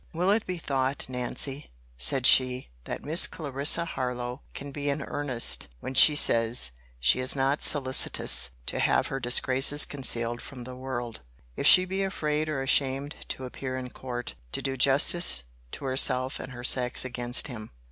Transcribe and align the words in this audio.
Will 0.13 0.31
it 0.31 0.47
be 0.47 0.57
thought, 0.57 1.07
Nancy, 1.09 1.69
said 1.95 2.25
she, 2.25 2.69
that 2.85 3.03
Miss 3.03 3.27
Clarissa 3.27 3.85
Harlowe 3.85 4.41
can 4.55 4.71
be 4.71 4.89
in 4.89 5.03
earnest, 5.03 5.67
when 5.79 5.93
she 5.93 6.15
says, 6.15 6.71
she 6.99 7.19
is 7.19 7.35
not 7.35 7.61
solicitous 7.61 8.49
to 8.65 8.79
have 8.79 9.05
her 9.09 9.19
disgraces 9.19 9.85
concealed 9.85 10.41
from 10.41 10.63
the 10.63 10.75
world, 10.75 11.19
if 11.55 11.67
she 11.67 11.85
be 11.85 12.01
afraid 12.01 12.49
or 12.49 12.63
ashamed 12.63 13.15
to 13.27 13.45
appear 13.45 13.77
in 13.77 13.91
court, 13.91 14.33
to 14.53 14.63
do 14.63 14.75
justice 14.75 15.43
to 15.73 15.85
herself 15.85 16.39
and 16.39 16.51
her 16.51 16.63
sex 16.63 17.05
against 17.05 17.45
him? 17.45 17.69